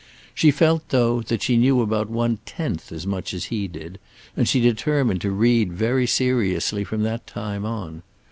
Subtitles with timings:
[0.33, 3.99] She felt, though, that she knew about one tenth as much as he did,
[4.35, 8.01] and she determined to read very seriously from that time on.